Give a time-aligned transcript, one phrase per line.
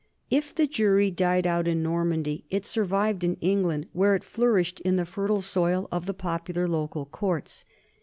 [0.31, 4.95] If the jury died out in Normandy, it survived in England, where it flourished in
[4.95, 7.65] the fertile soil of the popular local courts.